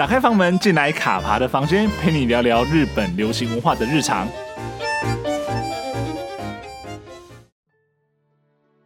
[0.00, 4.26] 打开房门，进来卡爬的房间，陪你聊聊日本流行文化的日常。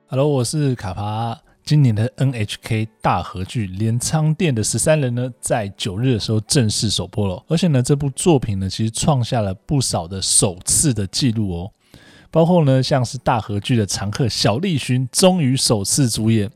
[0.08, 1.38] Hello，我是卡爬。
[1.64, 7.40] 今年的 NHK 大河剧《镰仓殿的十三人》呢，在九日的时候正式首播了。
[7.46, 11.70] 而且呢，这部作品呢，其实创下了不少的首次的记录哦。
[12.32, 16.50] 包括呢，像是大和剧的常客小栗旬终于首次主演。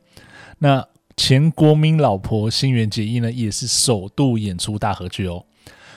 [0.59, 0.84] 那
[1.19, 5.45] 前国民老婆新垣结衣呢，也是首度演出大合剧哦。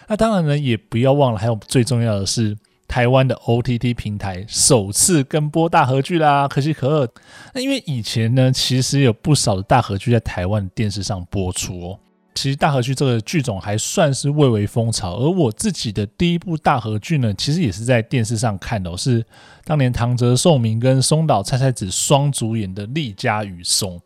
[0.10, 2.58] 那当然呢，也不要忘了，还有最重要的是。
[2.88, 7.10] 台湾的 OTT 平台首次跟播大合剧啦，可喜可贺。
[7.54, 12.00] 那因为以前呢，其实有不少的大合剧在台湾电视上播出哦。
[12.36, 19.26] 其实大合剧这个剧种还算是蔚为风潮，而我自己的第一部大合剧呢，其实也是在电视上看的，是
[19.64, 23.98] 当年唐泽寿明跟松岛菜菜子双主演的《丽家与松》。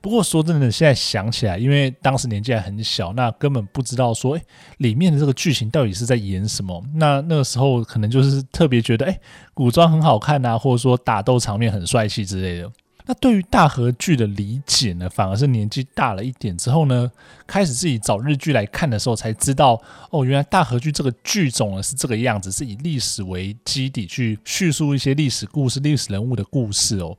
[0.00, 4.42] 不过说真的，现在想起来，因为当时年纪还很小，那根本不知道说，诶，
[4.78, 6.82] 里面的这个剧情到底是在演什么。
[6.94, 9.20] 那那个时候可能就是特别觉得，诶，
[9.54, 12.70] 古装很好看呐，或者说打斗场面很帅气之类的。
[13.08, 17.10] 那对于大和剧的理解呢，反而是年纪大了一点之后呢，
[17.46, 27.16] 开始自己找日剧来看的时候，才知道，哦，原来大和剧这个剧种呢是这个样子，是以历史为基底去叙述一些历史故事、历史人物的故事哦。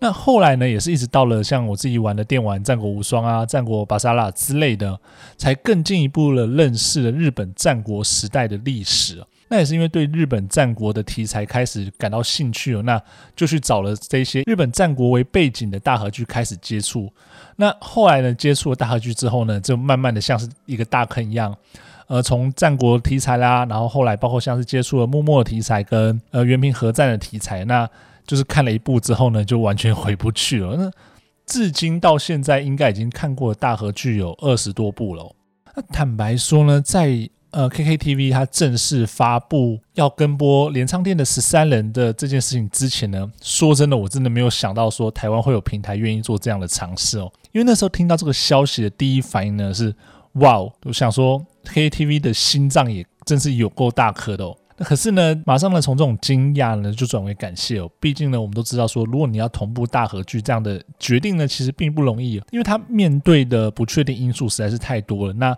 [0.00, 5.00] 那后来呢，也是一直到了像我自己玩的电玩《战国无双》啊、《战国巴萨拉》之类的，
[5.38, 9.24] 才更进一步的认识了日本战国时代的历史。
[9.52, 12.98] 那也是因为对日本战国的题材开始感到兴趣了，那
[13.36, 17.12] 就去找了这些日本战国为背景的大河剧开始接触。
[17.56, 21.54] 那后来呢，接触了大河剧之后呢，就慢慢的像是一个大坑一样，
[22.06, 27.86] 呃，从战国题材啦，然后后来包括像是接触了幕末题材跟呃原平合战的题材，那。
[28.24, 30.76] 就是看了一部之后呢，就完全回不去了。
[30.76, 30.88] 那
[31.44, 35.34] 至今到现在，应该已经看过大河剧有二十多部了。
[35.74, 47.30] 那坦白说呢，在呃 KKTV 它正式发布要跟播《连唱店的十三人》的这件事情之前呢，说真的，我真的没有想到说台湾会有平台愿意做这样的尝试哦。
[47.52, 49.94] 因为那时候听到这个消息的第一反应呢是，
[50.32, 54.56] 哇，我想说 KKTV 的心脏也真是有够大颗的哦。
[54.78, 57.90] 那可是呢，马上呢，从这种惊讶呢，就转为感谢哦。
[58.00, 65.34] 毕竟呢，我们都知道说，如果你要同步大合剧这样的决定呢，其实并不容易，因为它面对的不确定因素实在是太多了。
[65.34, 65.54] 那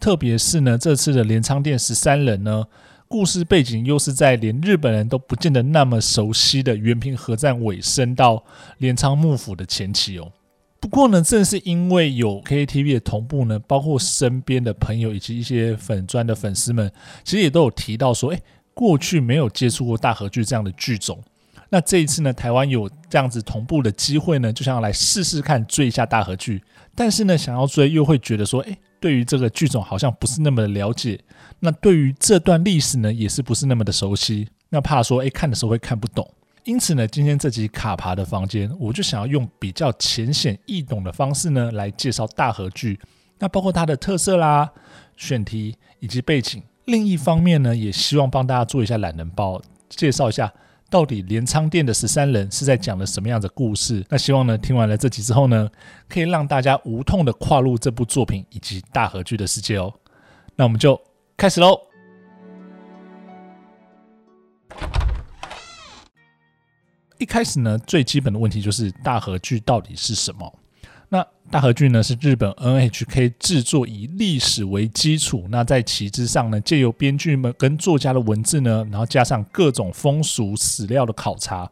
[0.00, 2.64] 特别是呢，这次的镰仓殿十三人呢，
[3.08, 8.44] 故事背景又是在连日本人都不见得那么熟悉的原平和战尾声到
[8.78, 10.32] 镰仓幕府的前期哦。
[10.80, 16.90] 不过呢，正是因为有 KTV 的同步呢，包括身边的朋友以及一些粉专的粉丝们，
[17.24, 18.42] 其实也都有提到说，诶。
[18.74, 21.20] 过去没有接触过大和剧这样的剧种，
[21.68, 26.62] 那这一次呢，台湾有这样子同步的机会呢，就想要来试试看追一下大和剧。
[26.94, 31.20] 但是呢，想要追又会觉得说，诶，对于这个剧种好像不是那么的了解，
[31.60, 36.28] 那对于这段历史呢，也是不是那么的熟悉，那怕说，诶，看的时候会看不懂。
[36.64, 42.98] 因此呢，今天这集卡爬的房间，我就想要用比较浅显易懂的方式呢，来介绍大河剧，
[43.38, 44.70] 那包括它的特色啦、
[45.16, 46.62] 选题以及背景。
[46.84, 50.52] 另一方面呢，也希望帮大家做一下懒人包，介绍一下
[50.90, 54.04] 到底镰仓店的十三人是在讲了什么样的故事。
[54.08, 55.68] 那希望呢，听完了这集之后呢，
[56.08, 59.92] 可以让大家无痛的跨入这部作品以及大和剧的世界哦。
[60.56, 60.98] 那我们就
[61.36, 61.78] 开始喽。
[67.18, 70.58] 一开始呢，最基本的问题就是大和剧到底是什么？
[71.10, 81.70] 那大河剧呢，是日本 NHK 制作，以历史为基础，那在其之上呢，借由编剧们跟作家的文字呢，然后加上各种风俗史料的考察，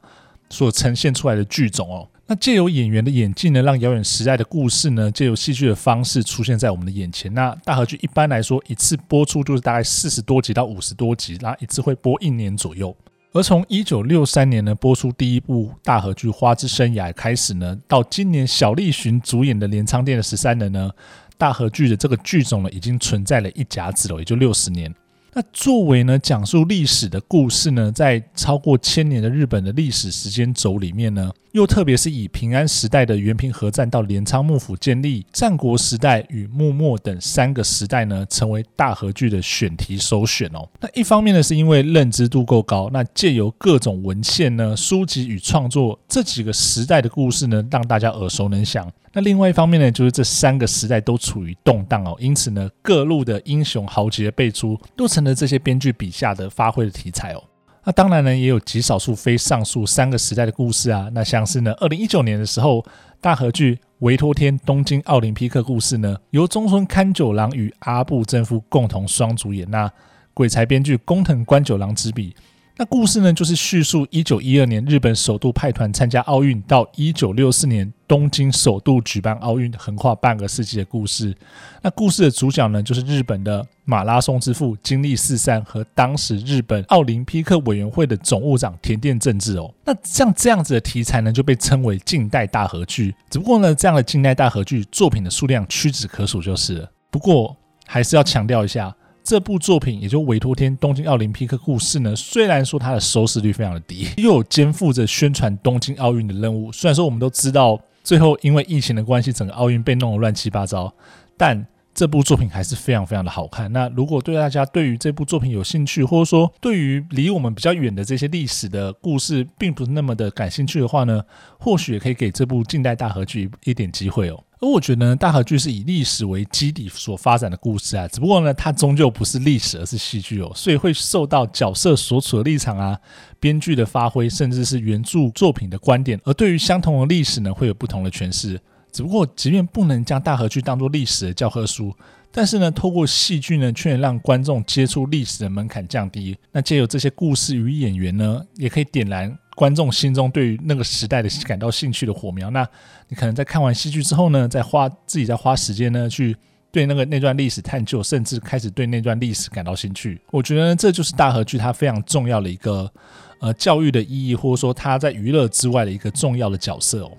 [0.49, 2.09] 所呈现出来的剧种哦。
[2.29, 7.33] 那借由演员的演技呢，让遥远时代的故事呢，借由戏剧的方式出现在我们的眼前。
[7.35, 12.97] 那大河剧一般来说，一次播出就是大概四十多集到五十多集，然后一次会播一年左右。
[13.37, 20.91] 而从一九六三年呢播出第一部大河剧《花之生涯》开始呢，到今年小栗旬主演的《镰仓店的十三人》呢，
[21.37, 24.91] 大河剧的这个剧种呢已经存在了一甲子了，也就六十年。
[25.37, 40.67] 那作为呢讲述历史的故事呢，在超过千年的日本的历史时间轴里面呢，又特别是以平安时代的源平合战到镰仓幕府建立，战国时代与幕末等三个时代呢，成为大河剧的选题首选哦。
[40.81, 48.91] 那一方面呢，是因为认知度够高，那借由各种文献呢、书籍与创作这几个时代的故事呢，让大家耳熟能详。
[49.17, 57.43] 那另外一方面呢，就是这三个时代都处于动荡哦，因此呢，各路的英雄豪杰辈出，都成了这些编剧笔下的发挥的题材哦。
[57.83, 61.09] 那当然呢，也有极少数非上述三个时代的故事啊。
[61.15, 62.85] 那像是呢，二零一九年的时候，
[63.19, 69.91] 大河剧《维托天东京奥林匹克故事》呢，由中村勘九郎与阿部正夫共同双主演，那
[70.35, 72.37] 鬼才编剧工藤官九郎执笔。
[72.79, 81.35] 那故事呢，就是叙述一九一二年日本首度派团参加奥运，到一九六四年东京首度举办奥运，横跨半个世纪的故事。
[81.81, 89.73] 那故事的主角呢，就是日本的马拉松之父金立四三和当时日本奥林匹克委员会的总务长田畑正治哦。
[89.87, 93.15] 那像这样子的题材呢，就被称为近代大和剧。
[93.31, 96.91] 只不过呢，这样的近代大和剧作品的数量屈指可数就是了。
[97.11, 97.57] 不过
[97.87, 98.95] 还是要强调一下。
[99.27, 106.71] 这部作品，也就委托天东京奥林匹克故事呢，虽然说它的收视率非常的低， 又有肩负着宣传东京奥运的任务。
[106.71, 110.95] 虽然说我们都知道，最后因为疫情的关系，整个奥运被弄得乱七八糟，
[111.37, 113.73] 但这部作品还是非常非常的好看。
[113.73, 121.21] 那如果对大家对于这部作品有兴趣，或者说对于离我们比较远的这些历史的故事，并不是那么的感兴趣的话呢，
[121.59, 124.41] 或许也可以给这部近代大合剧一点机会哦。
[124.59, 132.99] 而我觉得呢，大和剧是以历史为基底所发展的故事啊，只不过呢，它终究不是历史，而是戏剧哦，所以会受到角色所处的立场啊、
[133.39, 138.59] 编剧的发挥，甚至是原著作品的观点，而对于相同的历史呢，会有不同的诠释。
[138.91, 141.95] 只不过，即便不能将大和剧当作历史的教科书，
[142.33, 146.35] 但是呢，透过戏剧呢，却能让观众接触历史的门槛降低。
[146.51, 149.37] 那借由这些故事与演员呢，也可以点燃。
[149.57, 152.69] 观众心中对于那个时代的感到兴趣的火苗，那
[153.09, 156.37] 你可能在看完戏剧之后呢，再花自己再花时间呢，去
[156.71, 160.21] 对那个那段历史探究，甚至开始对那段历史感到兴趣。
[160.31, 162.93] 我觉得，这就是大和剧它非常重要的一个
[163.41, 167.13] 呃教育的意义，或者说它在娱乐之外的一个重要的角色哦。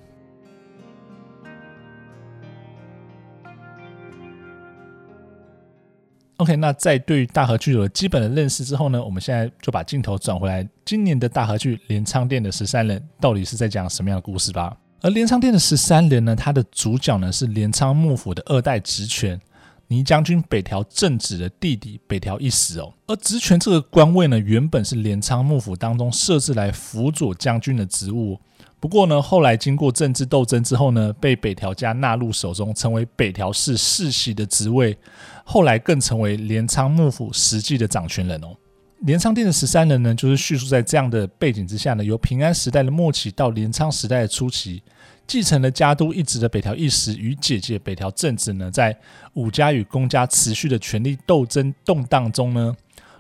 [6.38, 14.78] OK，那在对于大河剧有了基本的认识之后呢，我们现在就把镜头转回来，今年的大河剧《镰仓殿的十三人》到底是在讲什么样的故事吧？
[15.02, 19.40] 而《镰仓殿的十三人》呢，它的主角呢是镰仓幕府的二代职权
[19.88, 22.94] 尼将军北条政子的弟弟北条义时哦。
[23.08, 28.40] 而职权这个官位呢，原本是镰仓幕府当中设置来辅佐将军的职务。
[28.80, 34.96] 不过呢，后来经过政治斗争之后呢，被北条家纳入手中，成为北条氏世袭的职位。
[35.44, 38.56] 后来更成为镰仓幕府实际的掌权人哦。
[39.02, 44.84] 镰仓殿的十三人呢，就是叙述在这样的背景之下呢，由平安时代的末期到镰仓时代的初期，
[45.26, 48.96] 继承了家督一职的北条义时与姐姐北条政子呢，在
[49.34, 52.76] 武家与公家持续的权力斗争动荡中呢。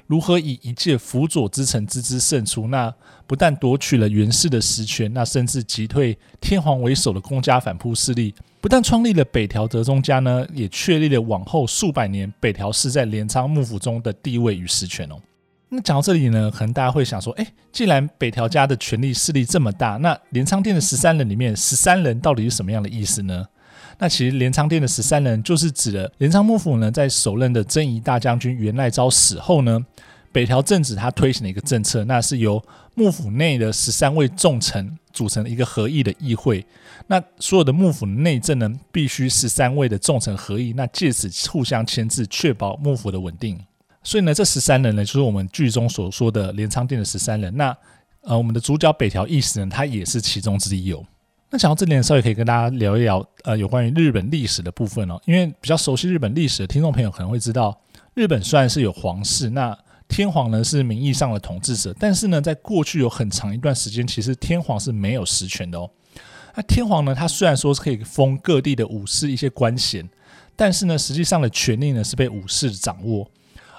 [0.07, 2.67] 如何以一介辅佐之臣之姿胜出？
[2.69, 2.93] 那
[3.27, 15.15] 不但夺取了源氏的实权，那甚至击退天皇为首的公家反扑势力，不但创立了北条德宗家呢，也确立了往后数百年北条氏在镰仓幕府中的地位与实权哦。
[15.69, 23.45] 那讲到这里呢，可能大家会想说，诶，既然北条家的权力势力这么大，那镰仓殿的十三人里面，十三人到底是什么样的意思呢？
[23.99, 29.85] 那其实镰仓殿的十三人就是指的镰仓幕府呢，在首任的征夷大将军源赖昭死后呢，
[30.31, 32.63] 北条政子他推行了一个政策，那是由
[32.95, 36.65] 幕府内的十三位重臣组成一个合议的议会。
[37.07, 43.59] 那所有的幕府内政呢，必须十三位的重臣合议，那借此互相牵制，确保幕府的稳定。
[44.07, 47.53] 所以呢，这十三人呢，就是我们剧中所说的镰仓殿的十三人。
[47.57, 47.75] 那
[48.21, 51.03] 呃，我们的主角北条义时呢，他也是其中之一哦。
[51.49, 55.19] 那讲到这里呢，稍微可以跟大家聊一聊，呃，有关于日本历史的部分哦。
[55.25, 57.77] 因为比较熟悉日本历史的听众朋友可能会知道，
[58.13, 59.77] 日本虽然是有皇室，那
[60.07, 65.91] 天皇呢是名义上的统治者，但是呢，在过去有很长一段时间，其实天皇是没有实权的哦。
[66.55, 70.07] 那天皇呢，他虽然说是可以封各地的武士一些官衔，
[70.55, 73.29] 但是呢，实际上的权力呢是被武士掌握。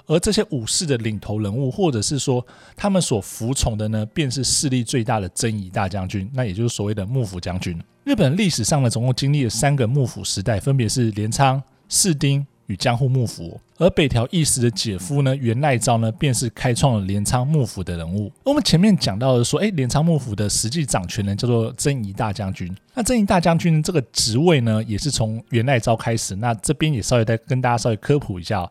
[0.09, 2.43] 而这些武士的领头人物，或者是说
[2.75, 7.79] 他们所服从的呢，便是势力最大的征夷大将军，那也就是所谓的幕府将军。
[8.05, 13.61] 日本历史上呢，总共经历了三个幕府时代，分别是镰仓、室町与江户幕府。
[13.77, 18.31] 而北条义时的姐夫呢，源赖昭呢，便是开创了镰仓幕府的人物。
[18.43, 22.75] 我们前面讲到的说，诶，镰仓幕府的实际掌权人叫做征夷大将军。
[22.95, 26.35] 那征夷大将军这个职位呢，也是从源赖昭开始。
[26.37, 28.67] 那这边也稍微再跟大家稍微科普一下。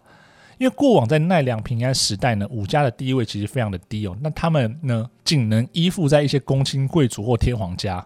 [0.59, 4.17] 因为过往在奈良平安时代呢，武家的地位其实非常的低哦。
[4.21, 8.05] 那他们呢，仅能依附在一些公卿贵族或天皇家。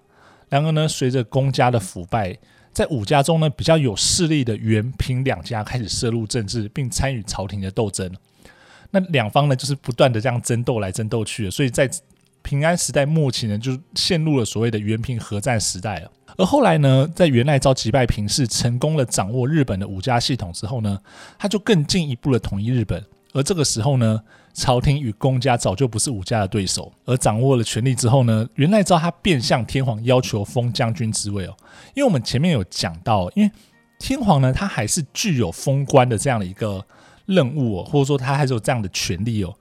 [0.50, 2.36] 然而呢，随着公家的腐败，
[2.70, 8.14] 在武家中呢，比较有势力的源平两家开始涉入政治，并参与朝廷的斗争。
[8.90, 11.50] 那两方呢，就是不断的这样争斗来争斗去。
[11.50, 11.90] 所以在
[12.42, 16.10] 平安时代末期呢，就陷入了所谓的元平合战时代了。
[16.38, 20.98] 而后来呢，在源赖昭击败平氏，成功了掌握日本的武家系统之后呢，
[21.38, 23.04] 他就更进一步的统一日本。
[23.34, 24.20] 而这个时候呢，
[24.52, 31.56] 朝廷与公家早就不是武家的对手，而掌握了权力之后呢，源赖昭他便向天皇要求封将军之位哦。
[31.94, 33.50] 因为我们前面有讲到，因为
[33.98, 36.84] 天皇呢，他还是具有封官的这样的一个
[37.34, 39.54] 任务哦，或者说他还是有这样的权利哦。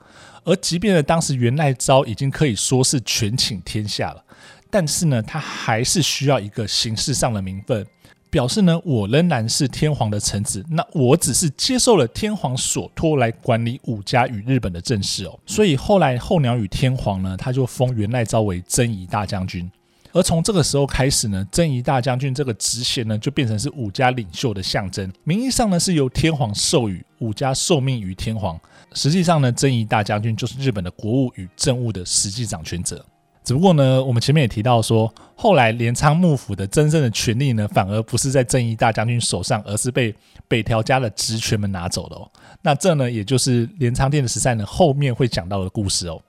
[0.44, 4.24] 而即便呢，当时源赖昭已经可以说是权倾天下了，
[4.70, 7.86] 但是呢，他还是需要一个形式上的名分。
[8.32, 15.38] 表示呢，我仍然是天皇的臣子，那我只是接受了天皇所托来管理武家与日本的政事哦。
[15.46, 19.70] 所以后来后鸟与天皇呢，他就封源赖昭为征夷大将军。
[20.13, 25.12] 而从这个时候开始呢，征夷大将军这个职衔呢，就变成是武家领袖的象征。
[25.24, 28.60] 名义上呢是由天皇授予，武家受命于天皇。
[28.94, 33.06] 实际上呢，征夷大将军就是日本的国务与政务的实际掌权者。
[33.44, 40.13] 只不过呢，我们前面也提到说，后来镰仓幕府的真正的权力呢，反而不是在征夷大将军手上，而是被
[40.48, 42.30] 北条家的职权们拿走的哦。
[42.62, 46.22] 那这呢，也就是镰仓殿的十三呢后面会讲到的故事哦。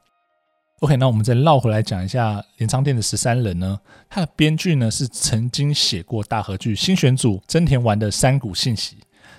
[0.82, 3.78] OK，那我们再绕回来讲一下镰仓殿的十三人呢，
[4.10, 8.96] 他的编剧呢是曾经写过大河剧《新选组》真田丸的山谷信息。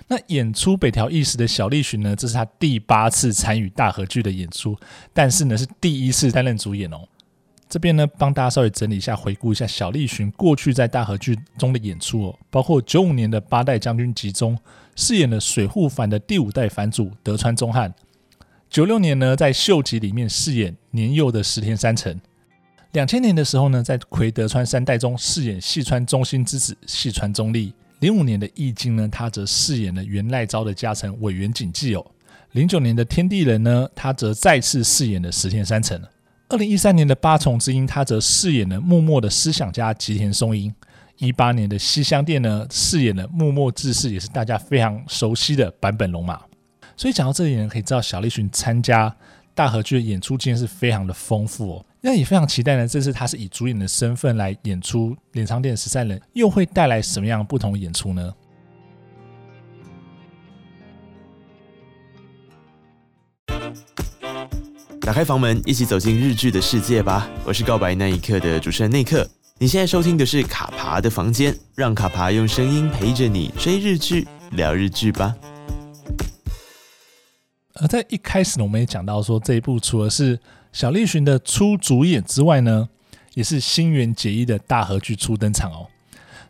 [0.08, 4.74] 那演出北条义时的小栗旬呢，这是他第八次参与大河剧的演出，
[5.12, 7.06] 但是呢是第一次担任主演哦。
[7.68, 14.58] 这边呢，帮大家稍微整理一下，回顾一下小栗旬过去在大河剧中的演出哦，包括九五年的八代将军集中
[14.96, 17.92] 饰演了水户藩的第五代藩主德川宗翰，
[18.74, 22.20] 九六年呢在秀吉里面饰演年幼的石田三成，
[22.90, 32.04] 两千年的时候呢在葵德川三代中饰演细川忠兴之子细川忠利，零五年的义经呢他则饰演了源赖昭的家臣尾原景纪哦，
[32.50, 36.02] 零九年的天地人呢他则再次饰演了石田三成。
[36.48, 40.68] 二零一三年的八重之音，他则饰演了幕末的思想家吉田松阴；
[41.18, 46.40] 一八年的西厢殿呢，饰演了幕末志士，也是大家非常熟悉的版本龙马。
[46.96, 49.14] 所以讲到这里呢，可以知道小栗旬参加
[49.54, 51.86] 大和剧的演出经验是非常的丰富哦。
[52.00, 58.34] 那也非常期待呢，这次他是以主演的身份来演出《镰仓殿十三人》，又会带来什么样不同的演出呢？
[65.00, 67.28] 打开房门，一起走进日剧的世界吧！
[67.44, 69.28] 我是告白那一刻的主持人内克。
[69.58, 75.34] 你现在收听的是卡爬的房间，让卡爬用声音陪着你追日剧、聊日剧吧。
[77.80, 80.38] 而在一开始呢，我们也讲到说，这一部除了是
[80.72, 82.88] 小栗旬的初主演之外呢，
[83.34, 85.86] 也是新垣结衣的大合剧初登场哦。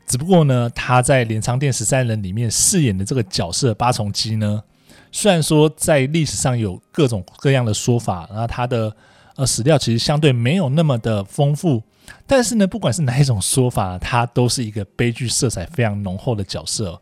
[0.07, 4.63] 只不过呢，他在《镰仓殿十三人》里面饰演的这个角色八重姬呢。
[5.11, 8.95] 虽然说在历史上有各种各样的说法，然后他的
[9.37, 11.83] 呃史料其实相对没有那么的丰富，
[12.27, 17.01] 但是呢，不管是哪一种说法，他都是一个悲剧色彩非常浓厚的角色。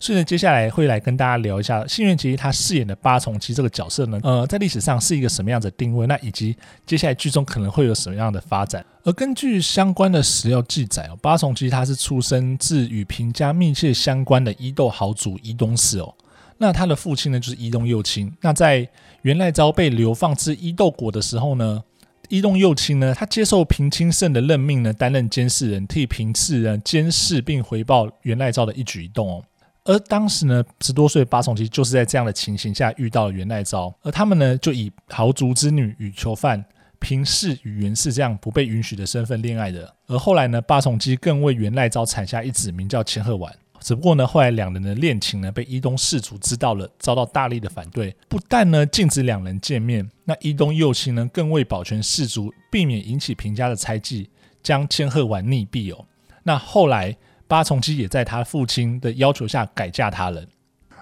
[0.00, 6.06] 所以呢，接下来会来跟大家聊一下新垣结衣他饰演的八重姬这个角色呢，呃，在历史上是一个什么样的定位？
[6.06, 8.84] 那以及接下来剧中可能会有什么样的发展？
[9.04, 16.12] 而根据相关的史料记载哦，八重姬他是出生自与平家密切相关的伊豆豪族伊东氏哦。
[16.58, 18.32] 那他的父亲呢，就是伊东佑亲。
[18.40, 18.88] 那在
[19.22, 21.82] 源赖昭被流放至伊豆国的时候呢，
[22.28, 29.44] 伊东佑亲呢，他接受平清盛的任命呢，担任监视人，替平氏人监视并回报源赖昭的一举一动哦。
[29.84, 36.64] 而当时呢，十多岁八重姬就是在这样的情形下遇到了源赖昭，而他们呢，就以豪族之女与囚犯
[37.00, 39.94] 平氏与源氏这样不被允许的身份恋爱的。
[40.06, 43.54] 而后来呢，八重姬更为源赖昭产下一子，名叫千鹤丸。
[43.84, 48.16] 只不过呢，后来两人的恋情呢被伊东氏族知道了，遭到大力的反对。
[48.30, 54.30] 不但呢禁止两人见面，那伊东右亲呢更为保全氏族，避免引起平家的猜忌，
[54.62, 56.06] 将千鹤丸溺毙哦。
[56.44, 57.14] 那后来
[57.46, 60.48] 八重姬也在他父亲的要求下改嫁他人。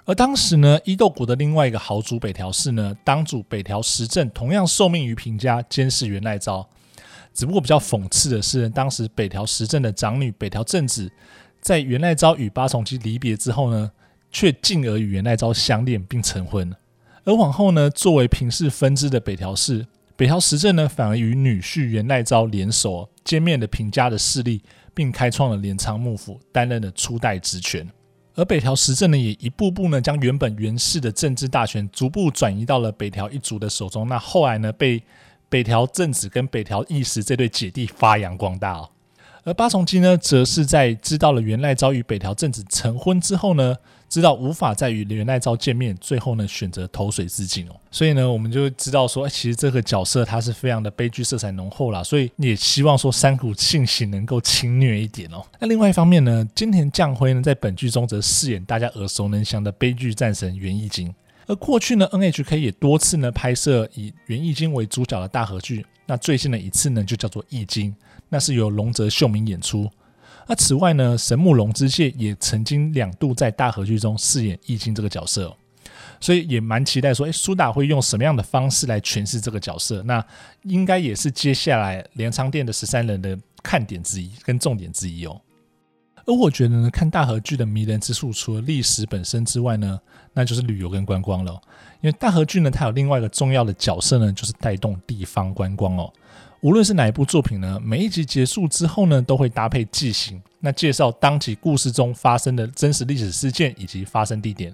[0.04, 6.68] 而当时呢，伊豆国的另外一个豪族北条氏呢，当主北条时政同样受命于平家监视源赖昭。
[7.32, 11.08] 只不过比较讽刺的是，当时北条时政的长女北条政子。
[11.62, 13.92] 在源赖昭与八重姬离别之后呢，
[14.32, 16.74] 却进而与源赖昭相恋并成婚。
[17.24, 24.60] 而往后呢，作为平氏分支的北条氏，北条时政呢，反而与女婿源赖昭联手，歼灭了平家的势力，
[24.92, 27.88] 并开创了镰仓幕府，担任了初代职权。
[28.34, 34.08] 而北条时政呢，也一步步呢，将原本源氏的政治大权逐步转移到了北条一族的手中。
[34.08, 35.00] 那后来呢，被
[35.48, 38.88] 北条政子跟北条义时这对姐弟发扬光大哦。
[39.44, 43.76] 而八重姬呢，则是在知道了源赖昭与北条政子成婚之后呢，
[44.08, 47.72] 知道无法再与源赖昭见面，最后呢选择投水自尽哦。
[47.90, 52.04] 所以呢，我们就知道说，其实这个角色他是非常的悲剧色彩浓厚啦。
[52.04, 55.44] 所以也希望说山谷信喜能够轻虐一点哦。
[55.58, 61.12] 那另外一方面呢，金田将辉呢，在本剧中则饰演大家耳熟能详的悲剧战神源义经。
[61.48, 65.84] 而过去呢，NHK 也多次呢拍摄以源义经为主角的大河剧。
[66.06, 67.90] 那最新的一次呢，就叫做《义经》，
[68.32, 69.90] 那是由瀧泽秀明演出。
[70.46, 75.54] 那此外呢，神木隆之介也曾经两度在大河剧中饰演义经这个角色，
[76.18, 80.02] 所以也蛮期待说，诶，苏打会用什么样的方式来诠释这个角色？
[80.04, 80.24] 那
[80.62, 85.38] 应该也是接下来镰仓殿的十三人的看点之一跟重点之一哦。
[86.24, 90.00] 而我觉得呢，看大河剧的迷人之处，除了历史本身之外呢，
[90.32, 91.52] 那就是旅游跟观光了。
[92.00, 96.12] 因为大河剧呢，它有另外一个重要的角色呢，就是带动地方观光哦。
[96.62, 104.72] 无论是哪一部作品呢，每一集结束之后呢，都会搭配剧情，那介绍当集故事中发生的真实历史事件以及发生地点，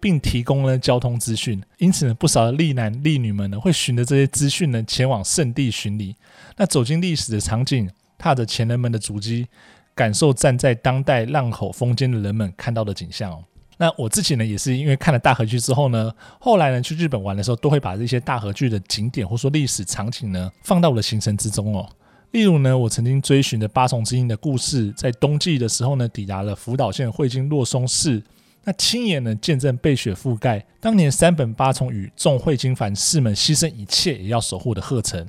[0.00, 1.62] 并提供了交通资讯。
[1.78, 6.16] 因此呢，不少的丽男丽女们呢，会循着这些资讯呢，前往圣地巡礼，
[6.56, 9.46] 那走进历史的场景，踏着前人们的足迹。
[9.92, 13.44] 感受站在当代浪口风间的人们看到的景象哦。
[13.80, 21.88] 那我自己呢，也是因为看了大河剧之后呢，后来呢去日本玩的时候，都会把这些大河剧的景点或说历史场景呢放到我的行程之中哦。
[22.32, 28.22] 例如呢，我曾经追寻的八重之音的故事，在冬季的时候呢，抵达了福岛县会津若松市，
[28.64, 35.26] 那亲眼呢见证被雪覆盖，当年三本八重与众会津藩士们牺牲一切也要守护的贺城。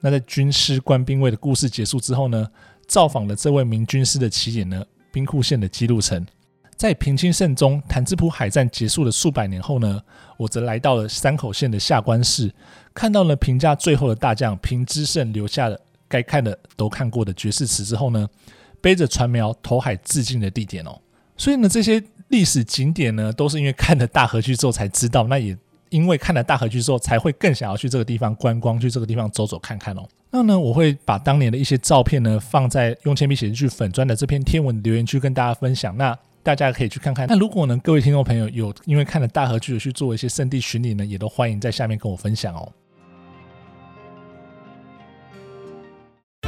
[0.00, 2.46] 那在军师官兵卫的故事结束之后呢，
[2.86, 6.26] 造访了这位名军师的起点呢，兵库县的姬路城。
[6.78, 10.00] 在平清盛中，潭之浦海战结束了数百年后呢，
[10.36, 12.54] 我则来到了山口县的下关市，
[12.94, 18.28] 看到了平家最后的大将平之盛留下了该看的都看过的绝世词之后呢，
[18.80, 20.96] 背着船苗投海自尽的地点哦。
[21.36, 25.58] 所以呢，这些历史景点呢，都是因为看了大河剧之后才知道，那也
[25.88, 30.06] 因为看了大河剧之后，才会更想要去这个地方观光，去这个地方走走看看哦。
[30.30, 35.96] 那呢，我会把当年的一些照片呢，放在用铅笔写日剧粉砖的这篇天文留言区跟大家分享。
[35.96, 36.16] 那
[36.48, 37.26] 大家可以去看看。
[37.28, 42.72] 那如果呢，各位听众朋友有因为看了大和剧有去做一些圣地巡礼呢，也都欢迎在下面跟我分享哦。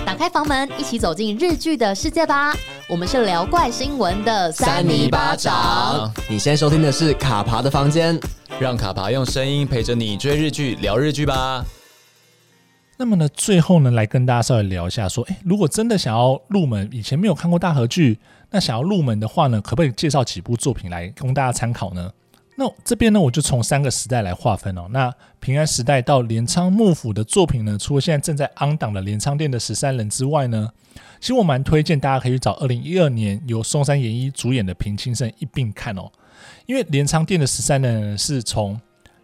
[0.07, 2.57] 打开房门，一起走进日剧的世界吧。
[2.88, 6.11] 我们是聊怪新闻的三尼巴掌。
[6.30, 8.19] 你现在收听的是卡爬的房间，
[8.59, 11.63] 让卡爬用声音陪着你追日剧、聊日剧吧。
[12.97, 18.19] 那么呢，最后呢，来跟大家稍微聊一下，说，哎，如果真的想要入门，以前没有看过大河剧，
[18.50, 22.13] 那想要入门的话呢，可不可以介绍几部作品来供大家参考呢？
[22.56, 24.86] 那这边呢，我就从三个时代来划分哦。
[24.91, 30.69] 那平安时代到镰仓幕府的作品呢，除了现在正在 on 档的镰仓殿的十三人之外呢，
[31.21, 36.10] 其实我蛮推荐大家可以找二零一二年由松山研一主演的平清盛一并看哦，
[36.67, 38.78] 因为镰仓殿的十三人是从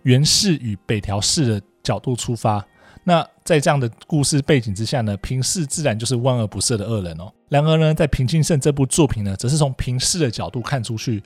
[0.05, 2.65] 源氏与北条氏的角度出发。
[3.09, 7.33] 那在这样的故事背景之下呢，平氏自然就是万恶不赦的恶人哦。
[7.49, 11.23] 然而呢，在平清盛这部作品呢，则是从平氏的角度看出去。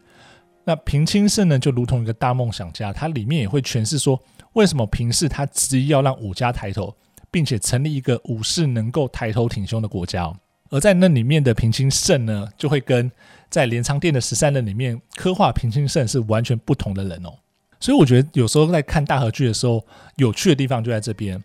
[0.64, 4.20] 那平清盛呢，就如同一个大梦想家，他里面也会诠释说，
[4.52, 6.94] 为什么平氏他执意要让武家抬头，
[7.30, 10.36] 并且成立一个武士能够抬头挺胸的国家哦。
[10.68, 13.10] 而在那里面的平清盛呢，就会跟
[13.48, 17.32] 在镰仓殿的十三人里面刻画平清盛是完全不同的人哦。
[17.80, 19.82] 所以我觉得有时候在看大河剧的时候，
[20.16, 21.42] 有趣的地方就在这边。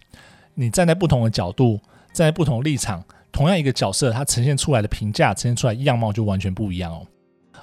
[0.53, 1.79] 你站在不同的角度，
[2.13, 7.07] 站在不同立场，同样一个角色，它呈现出来的评价、呈现出来样貌就完全不一样哦。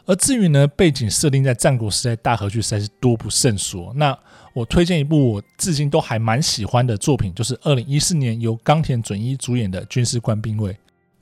[0.04, 3.92] 而至于呢，背景设定在战国时代，大河剧实在是多不胜数。
[3.94, 4.18] 那
[4.52, 10.72] 我推荐一部我至今都还蛮喜欢的作品，就是二零一四年由冈田准一主演的《军师官兵卫》。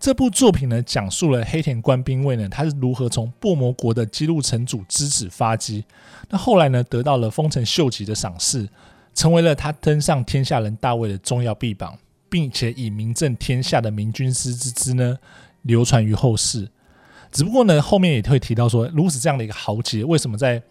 [0.00, 5.84] 这部作品呢，讲述了黑田官兵卫呢，他是如何从薄膜国的姬路城主之子发迹，
[6.30, 8.66] 那后来呢，得到了丰臣秀吉的赏识，
[9.14, 11.98] 成为了他登上天下人大位的重要臂膀，
[12.30, 15.18] 并且以名震天下的明军师之姿呢，
[15.62, 16.70] 流传于后世。
[17.30, 20.62] 只不过呢，后面也会提到说，如此这样的一个豪杰，为什么在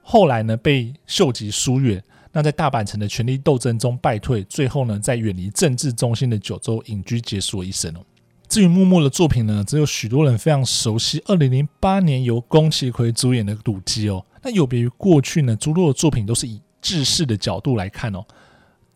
[0.00, 2.00] 后来呢被秀吉疏远？
[2.30, 8.00] 那在大阪城的权力斗争中败退，最后呢，在远离政治中心的九州隐居结束一生哦。
[8.48, 11.22] 至于幕末的作品呢，只有许多人非常熟悉。
[11.26, 18.20] 二零零八年由宫崎葵主演的《赌姬》哦，那有别于过去呢，诸多的作品都是以志士的角度来看哦，《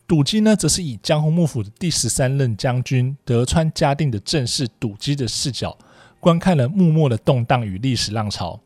[0.07, 5.77] 赌姬》呢，则是以江户幕府的第十三任将军德川家定的正室赌姬的视角，
[6.19, 8.59] 观看了幕末的动荡与历史浪潮。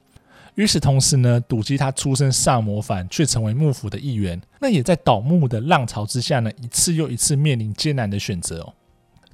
[0.54, 8.74] 与此同时呢，赌姬他出身萨摩藩，却成为幕府的一员，那也在倒幕的浪潮之下呢，一次又一次面临艰难的选择哦。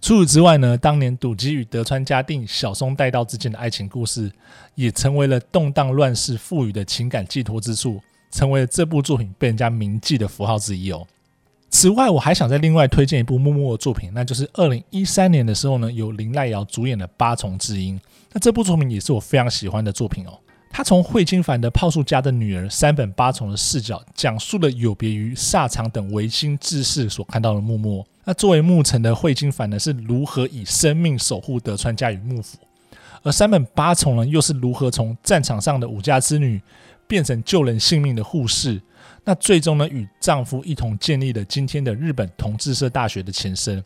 [0.02, 4.32] 除此之外呢，当年赌姬与德川家定、小松带刀之间的爱情故事，
[4.74, 11.06] 也成为了动荡乱世赋予的情感寄托之处，成为了这部作品被人家铭记的符号之一哦。
[11.70, 17.96] 此外，我还想再另外推荐一部木木的作品，那就是二零一三年的时候呢，由林濑遥主演的《八重之音》。
[18.34, 20.38] 那这部作品也是我非常喜欢的作品哦。
[20.72, 28.06] 他从惠金繁的炮术家的女儿山本八重的视角，讲述了有别于萨长等维新志士所看到的幕末。
[28.24, 32.58] 那作为幕臣的惠金繁呢，是如何以生命守护德川家与幕府？
[33.24, 36.62] 而山本八重呢，又是如何从战场上的武家之女，
[37.06, 38.82] 变成救人性命的护士？
[39.24, 43.84] 那最终呢，与丈夫一同建立了今天的日本同志社大学的前身，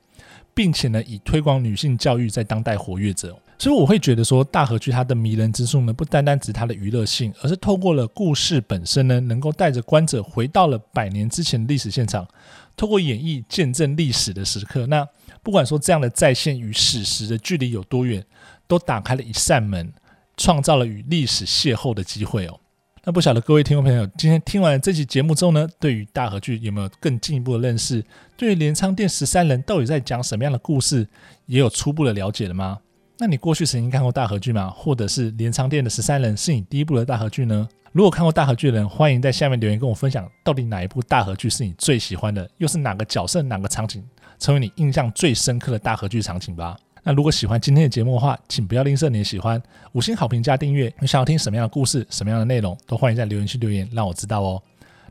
[0.53, 3.35] 并且呢，以推广女性教育在当代活跃着。
[3.57, 12.27] 所以我会觉得说，大河剧它的迷人之处呢，不单单指它的娱乐性，而是透过了故事本身呢，能够带着观者回到了百年之前的历史现场，
[12.75, 14.85] 透过演绎见证历史的时刻。
[14.87, 15.07] 那
[15.41, 18.23] 不管说这样的再现与史实的距离有多远，
[18.67, 19.93] 都打开了一扇门，
[20.35, 22.59] 创造了与历史邂逅的机会哦。
[23.05, 28.03] 那不晓得各位听众朋友，今天听完这期节目之后呢，对于大河剧有没有更进一步的认识？
[28.35, 31.07] 对于镰仓殿十三人到底在讲什么样的故事，
[31.45, 32.79] 也有初步的了解了吗？
[33.17, 34.69] 那你过去曾经看过大合剧吗？
[34.69, 37.67] 或者是镰仓殿的十三人是你第一部的大合剧呢？
[37.93, 44.03] 如果看过大合剧的人，欢迎在下面留言跟我分享，到底哪一部大合剧是你最喜欢的，又是哪个角色、哪个场景
[44.37, 46.77] 成为你印象最深刻的大合剧场景吧？
[47.03, 49.61] 那如果喜欢今天的节目的话，请不要吝啬你的喜欢，
[49.93, 50.93] 五星好评加订阅。
[50.99, 54.61] 你想要听什么样的故事，什么样的内容，都欢迎在留言区留言，让我知道哦。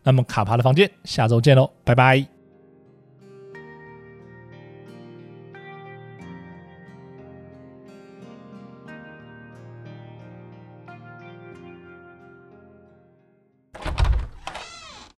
[0.03, 2.34] 那么卡爬的房间，下周见喽，拜拜。